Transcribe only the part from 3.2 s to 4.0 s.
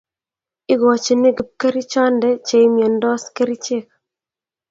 kerichek